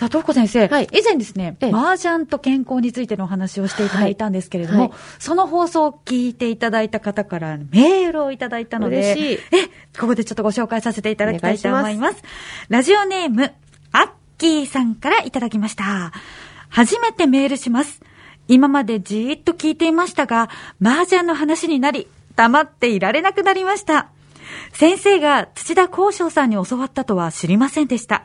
[0.00, 9.66] さあ、東子先生、はい以前ですね、ええ麻雀と健康についてのお話をしていただいたんですけれども、はいはいその放送を聞いていただいた方からメールをいただいたので、嬉しいえ、
[10.00, 12.22] ここでちょっとご紹介させていただきたいと思います。
[12.70, 13.52] ラジオネーム、
[13.92, 16.12] アッキーさんからいただきました。
[16.70, 18.00] 初めてメールします。
[18.48, 20.48] 今までじーっと聞いていましたが、
[20.82, 24.08] 麻雀の話になり、黙っていられなくなりました。
[24.72, 28.24] 先生が土田幸章さんに教わったとは知りませんでした。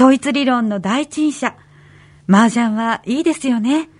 [0.00, 1.54] 統一理論の第一人者。
[2.26, 3.90] 麻雀はいいですよね。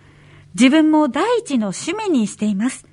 [0.54, 2.86] 自分も第一の趣味にしています。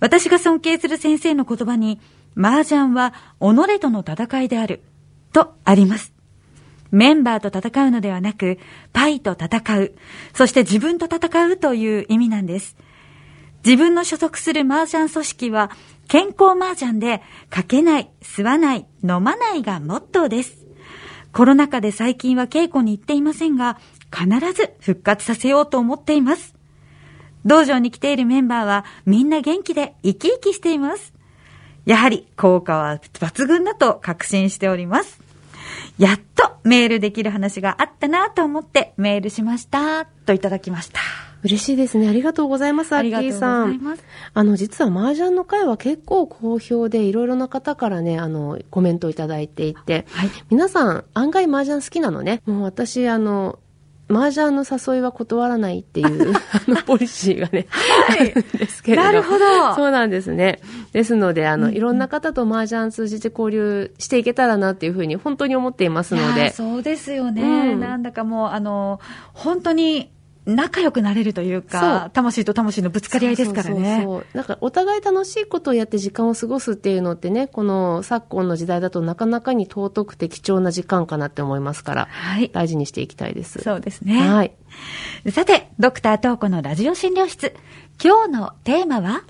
[0.00, 2.00] 私が尊敬する先生の言葉に、
[2.36, 4.82] 麻雀は己との戦いである、
[5.32, 6.12] とあります。
[6.90, 8.58] メンバーと戦うのではなく、
[8.92, 9.94] パイと戦う、
[10.34, 12.76] そして自分と戦うという意味なんです。
[13.64, 15.70] 自分の所属する麻雀組織は、
[16.08, 20.65] 健康麻雀で、かけない、吸わない、飲まないがモットーです。
[21.36, 23.78] コロナ禍で最近は稽古に行っていませんが、
[24.10, 26.54] 必ず復活させようと思っています。
[27.44, 31.12] 道場に来ているメンバーはみんな元気で生き生きしています。
[31.84, 35.20] やはり効果は抜群だと確信しております。
[35.98, 40.06] やっとメールできる話があったなと思ってメールしました。
[40.06, 41.00] といただきました。
[41.42, 42.08] 嬉しいですね。
[42.08, 43.68] ありがとうございます、アッキありがとうごーさん。
[43.68, 44.04] ざいます。
[44.34, 50.30] あの、実は麻雀の会は結構好評で、いろいろな方からね、あの、コメントをいただいていて、はい。
[50.50, 52.42] 皆さん、案外麻雀好きなのね。
[52.46, 53.58] もう私、あの、
[54.08, 56.32] 麻雀の誘いは断らないっていう、
[56.68, 57.66] あの、ポリシーがね、
[58.08, 59.02] あるんですけれど。
[59.02, 60.60] なるほどそうなんですね。
[60.92, 66.50] ですので、あの、うんうんいろんな方と麻雀通じて交流していけたらなっていうふうに、本当に思っていますので。
[66.50, 69.00] そうですよね、うんなんだかもう、あの、
[69.34, 70.10] 本当に
[70.46, 74.02] 仲良くなれるというそかう、魂と魂のぶつかり合いですからね。
[74.04, 82.48] そうそうなんかお互い楽しいことをやって時間を過ごすっていうのってね、この昨今の時代だとなかなかに尊くて貴重な時間かなって思いますから、はい。
[82.52, 83.58] 大事にしていきたいです。
[83.60, 84.20] そうですね。
[84.20, 84.52] はい。
[85.32, 87.54] さて、ドクタートーコのラジオ診療室。
[88.02, 89.22] 今日のテーマは？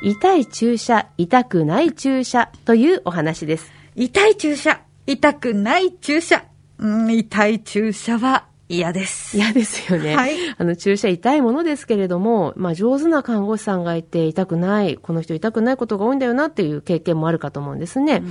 [0.00, 3.72] 痛い注射、痛くない注射というお話です。
[3.96, 6.44] 痛い注射、痛くない注射。
[6.78, 9.36] うん、痛い注射は嫌です。
[9.36, 10.14] 嫌ですよね。
[10.14, 18.22] はいあの、注射痛いものですけれども、まあ、上手な看護師さんがいて痛くない、この人痛くないことが多いんだよなっていう経験もあるかと思うんですね。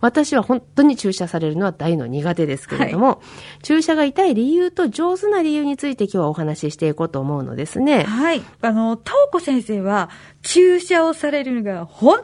[0.00, 3.22] 私は本当に注射されるのは大の苦手ですけれども、
[3.62, 8.04] 注射が痛い理由と上手な理由について今日はお話ししていこうと思うのですね。
[8.04, 8.42] はい。
[8.60, 10.10] あの、トウコ先生は、
[10.42, 12.20] 注射をされるのが本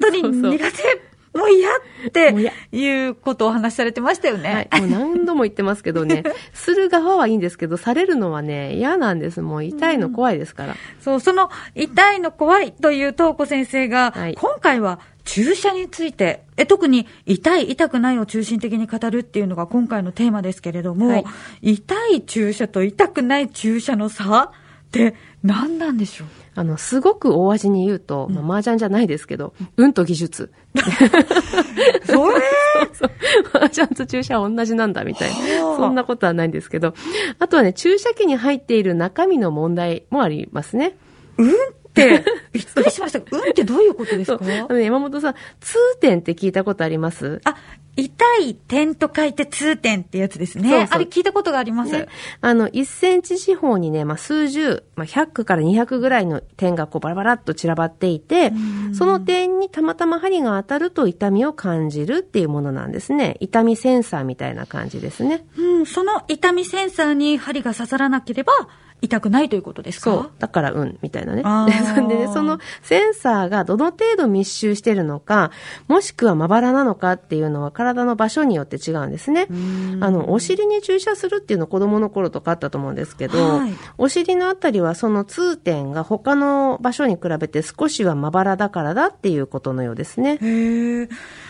[0.00, 0.22] 当に
[0.52, 1.05] 苦手。
[1.36, 4.68] もう嫌っていうことをお話しされてましたよね。
[4.70, 4.80] はい。
[4.82, 9.42] もう何度も言ってますけどね、 する側はいいんですけど、されるのはね、嫌なんです。
[9.42, 10.76] もう痛いの怖いですから。
[11.00, 21.24] そう、その痛いの怖いというトウコ先生が、はい今回は注射について、え特に痛い、痛くないを中心的に語るっていうのが今回のテーマですけれども、はい
[21.62, 24.52] 痛い注射と痛くない注射の差
[25.04, 26.28] って何なんでしょう？
[26.54, 30.52] あの、すごく大味に言うと、まあ、麻雀じゃないですけど、運と技術。
[32.06, 32.40] それ？
[32.92, 33.10] そう。
[33.54, 35.64] 麻雀と注射は同じなんだみたいな。
[35.66, 36.94] はあそんなことはないんですけど。
[37.38, 40.96] あとはね、注射器に入っている中身の問題もありますね。
[41.38, 41.52] うんっ
[41.96, 43.18] て、びっくりしました。
[43.18, 44.44] うんってどういうことですか？
[44.44, 44.54] そう。
[44.54, 47.40] あのね、山本さん、痛点って聞いたことあります？
[47.44, 47.56] あ、
[47.96, 50.68] 痛い点と書いて痛点ってやつですね。
[50.68, 51.92] そうそうあれ聞いたことがあります。
[51.92, 52.08] ね、
[52.42, 58.52] あの、1センチ四方にね、まあ、数十、まあ、100から200ぐらいの点がこうバラバラっと散らばっていて、
[58.92, 63.36] その点にたまたま針が当たると痛みを感じるっていうものなんですね。
[63.40, 65.46] 痛みセンサーみたいな感じですね。
[65.56, 68.52] うん、その痛みセンサーに針が刺さらなければ
[69.02, 70.10] 痛くないということですか？
[70.10, 70.30] そう。
[70.38, 71.42] だから、うん、みたいなね。
[72.08, 75.50] でね、そのセンサーがどの程度密集してるのか、
[75.88, 79.48] もしくはまばらなのかっていうのは体の場所によって違うんですね。
[80.00, 90.38] あの、お尻に注射するっていうの子供の頃とかあったと思うんですけど、はいお尻のあたりはその痛点が他の場所に比べて少しはまばらだからだっていうことのようですね。
[90.40, 91.08] へえ。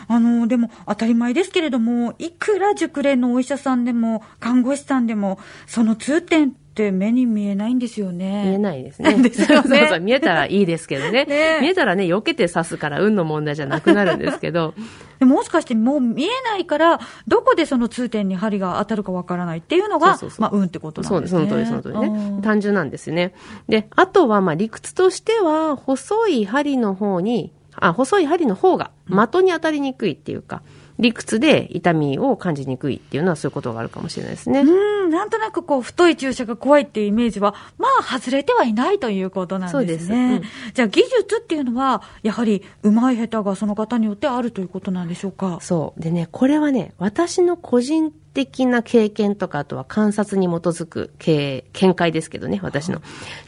[0.09, 8.45] あの、でも当たり前ですけれども、いくら熟練のお医者さんでも、看護師さんでも、その痛点って目に見えないんですよね。
[8.47, 9.15] 見えないですね。
[9.23, 11.25] ですよねそうそう、見えたらいいですけどね。
[11.25, 14.75] ね見えたらね、避けて刺すから運の問題じゃなくなるんですけど、
[15.19, 21.67] でももしかしてもう見えないから、どこでその痛点に針が当たるかわからないっていうのが、そうそうそうまあ、運ってことなそうです、んですね。
[21.67, 22.39] その通り、その通りねう。
[22.39, 23.35] ん単純なんですね。
[23.69, 30.63] で、あとは、まあ、理屈としては、細い針の方に、あ、細い針の方が的に当たりにくいっていうか、
[30.99, 34.61] 理屈で痛みを感じにくいっていうのはそういうことがあるかもしれないですね。
[34.61, 39.81] うん、なんとなくこう、太い注射が怖いっていうイメージは、まあ、外れてはいないということなんですね。
[39.81, 40.43] そうですうん
[40.75, 45.59] じゃあ、技術っていうのは、やはり、上手い下手がその方によってあるということなんでしょうか？
[45.61, 46.01] そう。
[46.01, 53.01] でね、これはね、私の個人的な経験とか、あとは観察に基づく経見解ですけどね、私の。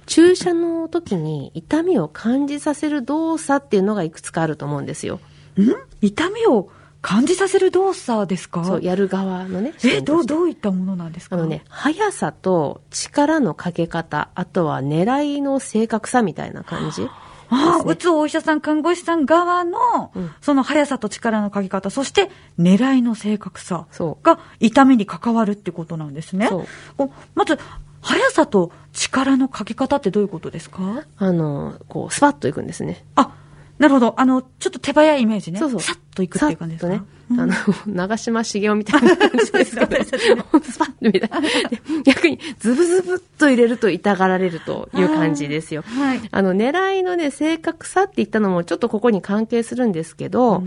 [0.06, 5.21] 注射の時に痛みを感じさせる動作っていうのがいくつかあると思うんですよ。
[5.59, 5.61] ん？
[6.00, 6.71] 痛みを
[7.08, 8.62] 感じさせる動作ですか？
[8.64, 9.72] そう、やる側のね。
[9.78, 11.37] 視え、どう、どういったものなんですか？
[11.37, 17.08] あのね、速さと力のかけ方、あとは狙いの正確さみたいな感じ。
[17.49, 26.49] ああ、打つお医者さん、看護師さん側の、うんその速さと力のかけ方、そして狙いの正確さそうが痛みに関わるってことなんですね。
[26.49, 26.66] そ
[26.99, 27.58] うまず、
[28.02, 31.04] 速さと力のかけ方ってどういうことですか？
[31.16, 33.02] あの、こう、スパッといくんですね。
[33.14, 33.34] あ、
[33.78, 34.14] なるほど。
[34.20, 35.58] あの、ちょっと手早いイメージね。
[35.58, 35.80] そうそう。
[35.80, 36.96] さっといくっていう感じですね。
[36.96, 37.54] うんあの、
[37.86, 39.86] 長嶋茂雄みたいな感じですけど、
[40.62, 41.40] スパッとみたいな。
[41.40, 45.82] で逆に、ズブズブっと入れると痛がられるという感じですよ。
[45.82, 46.20] はい。
[46.30, 50.62] あの、狙いのね、正確さって言ったのもちょっとここに関係するんですけど、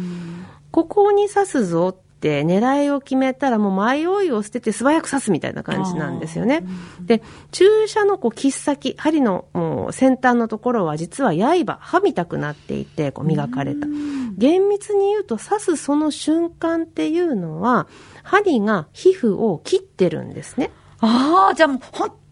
[0.69, 6.63] ここに刺すぞって狙いを決めたらもう迷いを捨てて素早く刺すみたいな感じなんですよね。
[7.01, 7.21] で、
[7.51, 13.88] 注射のこう切っ先、針のもう先端のところは実は刃、刃みたくなっていて、こう磨かれた。
[14.38, 17.88] 厳密に言うと刺すその瞬間っていうのは、
[18.23, 20.71] 針が皮膚を切ってるんですね。
[21.00, 21.81] ああ、じゃあもう、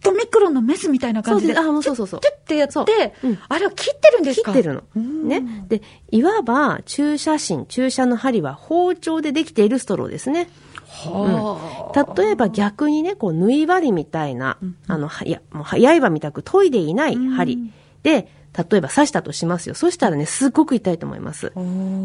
[0.01, 1.57] とミクロンのメスみたいな感じで。
[1.57, 4.53] あもうそうそうそうチュッてやって、うんあれは切ってるんですか？
[4.53, 4.83] 切ってるの。
[4.95, 5.43] うんね。
[5.67, 5.81] で、
[6.11, 10.49] いわば注射芯、注射の針は包丁でできているストローですね。
[10.87, 14.57] はあ例えば逆にね、こう、縫い針みたいな、
[14.87, 17.71] あの、はや、もう、刃みたく研いでいない針
[18.03, 19.75] で、例えば刺したとしますよ。
[19.75, 21.53] そしたらね、すっごく痛いと思います。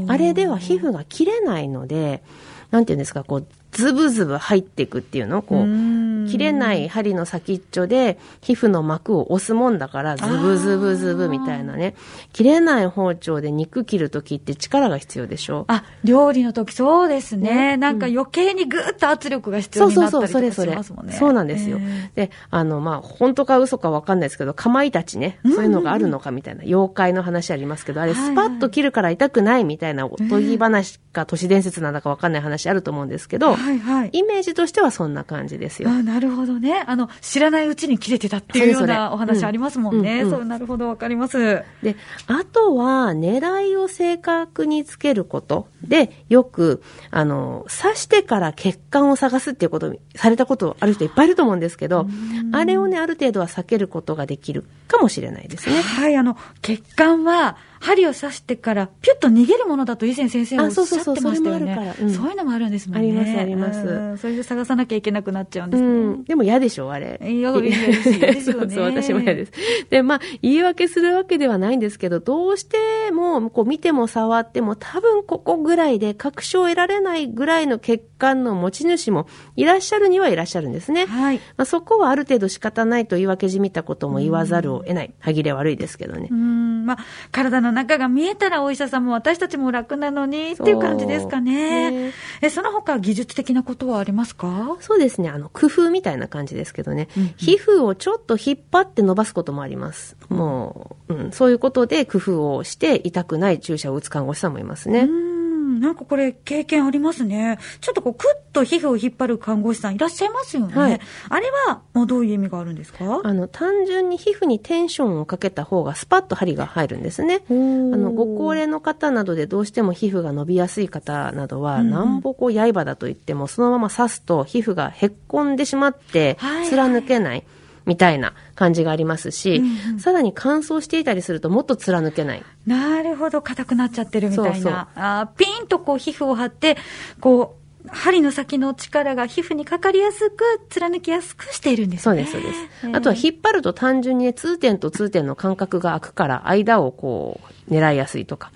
[0.09, 2.23] あれでは皮膚が切れないので、
[2.71, 5.43] なんていうんですか、こう、ズブズブ入っていくっていうの？
[5.43, 11.95] こう切れない針の先っちょで、皮膚の膜を押すもんだから、ズブズブズブみたいなね。
[12.33, 15.65] 切れない包丁で肉切るときって力が必要でしょ？
[15.69, 17.55] あ、料理の時そうですね。
[17.55, 20.71] ねなんか余計にぐーっと圧力が必要そうそうそう、になったりとか。
[20.71, 21.13] しますもんね。
[21.13, 21.79] そうなんですよ。
[21.81, 34.11] えで、あの、まあ、本当か嘘かわかんないですけど、かまいたちね、そういうのがあるのかみたいな、妖怪の話ありますけど、あれ、スパッと切るから痛くないみたいな、おとぎ話か都市伝説なんだかわかんない話あると思うんですけーど、はいはい。
[34.13, 35.89] イメージとしてはそんな感じですよ。
[35.89, 36.85] あなるほどね。
[36.87, 40.23] あの、知らないうちに切れてたっていうようなお話ありますもんね。
[40.25, 41.63] なるほど、わかります。
[41.83, 41.97] で、
[42.27, 52.07] あとは、狙いを正確につけることで、よく、あの、刺してから血管を探すっていうことをされたことある人いっぱいいると思うんですけど、
[52.53, 55.81] あれをね、ある程度は避けることができるかもしれないですね。
[55.81, 61.75] はい、あの、血管は、針を刺してから、ピュッと逃げるものだと以前先生おっしゃってましたよね。
[61.75, 63.09] あそういうのもあるんですもんね。
[63.09, 65.89] ありますありますうんそれで探さなきゃいけなくなっちゃうんでうすね。
[65.91, 66.25] ん。
[66.25, 67.21] でも嫌でしょ、あれ。
[67.23, 69.53] 嫌ですよねそう そう、私も嫌です。
[69.91, 72.79] で、まあ、言い訳するわけではないんですけど、どうして
[73.13, 79.27] も、こう見ても触っても、多分ここぐらいで確証を得られないぐらいの血管の持ち主も
[79.57, 81.05] いらっしゃるにはいらっしゃるんですね。
[81.07, 81.37] はい。
[81.57, 85.15] まあ、そこはある程度仕方ないと言い訳じみたことも言わざるを得ない。
[85.19, 86.35] 歯切れ悪いですけどねう。
[86.35, 86.99] ん、まあ、
[87.33, 91.91] 体の中が見えたらお医者さんも私たちも楽なのにっていう感じですかね。
[91.91, 94.77] ねえ、その他技術的なことはありますか？
[94.81, 95.29] そうですね。
[95.29, 97.09] あの、工夫みたいな感じですけどね。
[97.17, 100.17] うんうん皮膚をちょっと引っ張って伸ばすこともあります。
[100.29, 105.01] もう、うん、そういうことで工夫をして痛くない注射を打つ看護師さんもいますね。
[105.01, 105.34] うん、
[105.81, 107.59] なんかこれ経験ありますね。
[107.81, 110.75] ちょっとこう、クッと皮膚を引っ張る看護師さんいらっしゃいますよね。
[110.75, 113.21] はいあれは、もうどういう意味があるんですか？
[113.23, 117.43] あの、単純に皮膚にテンションをかけた方がスパッと針が入るんですね。
[117.49, 127.45] ああの、ご高齢の方などでどうしても皮膚が伸びやすい方などは、うんうんなんぼこう刃だと言っても、そのまま刺すと皮膚がへっこんでしまってはいはい、貫けない。
[127.87, 129.65] みたいな感じがありますし、うん
[129.95, 132.43] うんさらに乾燥していたりするともっと貫けない。
[132.67, 134.55] なるほど、硬くなっちゃってるみたいな。
[134.55, 136.77] そうそうあーピンとこう皮膚を張って、
[137.21, 142.03] こう、針の先の力が皮膚にかかりやすく、貫きやすくしているんですね。
[142.03, 142.97] そうです、そうです。
[142.97, 148.51] あとは引っ張ると単純にね、通点と通点の間隔が空くから、間をこう、狙いやすいとか。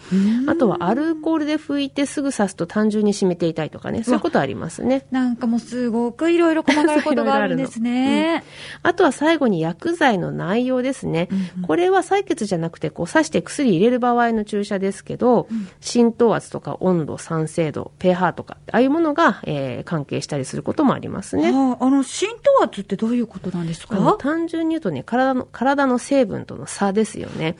[0.46, 5.06] あとはアルコールで拭いてすぐ刺すと単純に締めていたいとかね、そういうことありますね。
[5.10, 8.44] なんかもうすごくいろいろ細かいことがあるんですね。
[8.82, 11.28] あとは最後に薬剤の内容ですね。
[11.30, 15.48] うんうんこれは採血じゃなくて、こう刺して薬入れる場合の注射ですけど、
[15.80, 21.50] 浸透圧とか温度、酸性度、pH とか、ああいうものが、えー関係したりすることもありますね。
[21.54, 24.16] あああの、浸透圧ってどういうことなんですか？
[24.18, 27.56] 単純に言うとね、体の、体の成分との差ですよね。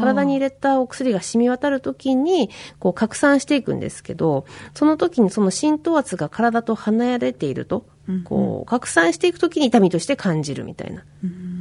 [0.00, 7.86] 体に入れたお薬が染み渡るときに、こう拡散していくんですけど、その時にその浸透圧が体と離れていると、
[8.24, 11.04] こう、拡散していくときに痛みとして感じるみたいな。
[11.24, 11.55] うん、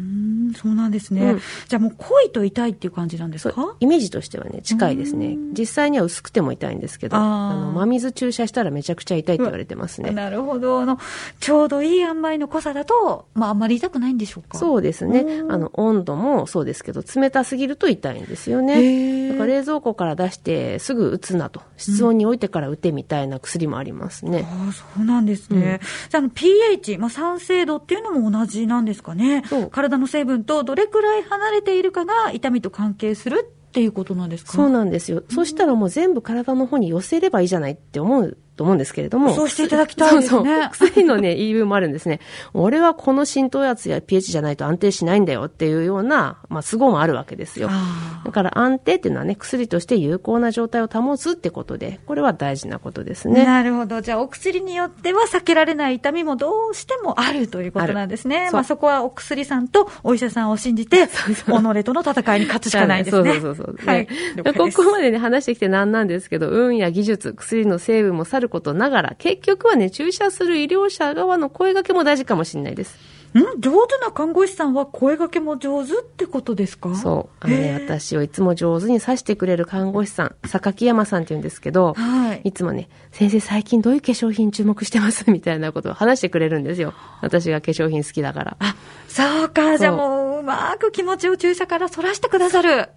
[0.55, 1.31] そうなんですね。
[1.33, 3.75] うんじゃあもう濃いと痛いっていう感じなんですか？
[3.79, 5.35] イメージとしてはね、近いですね。
[5.57, 10.11] 実際には薄くても痛いんですけど、あの、真水注射したらめちゃくちゃ痛いって言われてますね。
[10.11, 10.81] なるほど。
[10.81, 10.99] あの、
[11.39, 14.57] ちょうどいい塩梅の濃さだと、まああんまり痛くないんでしょうか？
[14.57, 15.47] うそうですねう。
[15.47, 18.75] んあの、温度もそうですけど、冷たすぎると痛いんですよへね。
[18.75, 21.61] ーだから冷蔵庫から出してすぐ打つなと。
[21.77, 24.45] 室温に置いてから打てみたいな薬もありますね。
[24.49, 25.79] ああ、そうなんですね。
[26.09, 29.43] じゃあ、あの、pH、まあ、酸性度っていうのも同じなんですかね。
[29.71, 34.53] 体の成分とどれくらい離れているかが痛みと関係するっていうことなんですか？
[34.53, 35.23] そうなんですよ。
[35.29, 39.33] そしたらもう全部体の方に寄せればいいじゃないって思うと思うんですけれども。
[39.33, 40.89] そうしていただきたいですねそうそう。
[40.89, 42.19] 薬のね、言い分もあるんですね。
[42.53, 47.69] 俺はこの浸透圧や pH じゃないと安定しないんだよっていうような、まあ、都合もあるわけですよ。
[47.71, 53.45] あだから安定っていうのはね、薬として有効な状態を保つってことで、これは大事なことですあ、ね。
[53.45, 54.01] なるほど。
[54.01, 58.47] じゃあ、お薬によっては避けられない痛みもどうしてもあるということなんですね。
[58.49, 61.43] あまあ、そこはお薬さんとお医者さんを信じて、己
[61.83, 63.33] との戦いに勝つしかないですね。
[63.33, 63.85] そうそうそうそう。
[63.85, 64.53] はいね。
[64.53, 72.97] ここまでね、話してきてなんなんですけど、運や技術、薬の成分もさることながら、結局はね、注射する医療者側の声掛けも大事かもしれないです。
[73.33, 73.59] ん？
[73.59, 76.95] 上手な看護師さんは声掛けも上手ってことですか？
[76.95, 77.35] そう。
[77.41, 82.41] あのね、私をいつも上手に刺してくれる看護師さん、榊山さんって言うんですけど、はい。
[82.45, 85.29] いつもね、先生最近どういう化粧品注目してます？
[85.29, 86.93] みたいなことを話してくれるんですよ。
[87.21, 88.57] 私が化粧品好きだから。
[88.59, 88.75] あ、
[89.09, 89.77] そうか。
[89.77, 92.87] じゃあもう、うまく気持ちを注射からそらしてくださる。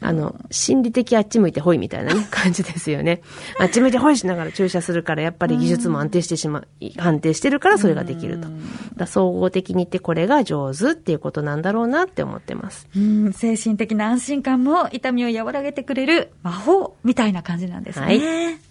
[0.00, 3.20] あの、心理的あっち向いてほいみたいなね、感じですよね。
[3.58, 8.48] あっち向いてほいしながら注射するから、やっぱり技術も安定してしまう、安定してるからそれができると。
[8.96, 12.86] だ総合的に言ってこれが上手っていうことなんだろうなって思ってます。
[12.96, 18.06] うん、精神的な安心感も痛みを和らげてくれる魔法みたいな感じなんですね。
[18.06, 18.68] はい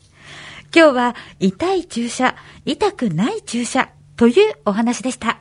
[0.75, 5.39] 今日は痛い注射、痛くない注射というお話でした。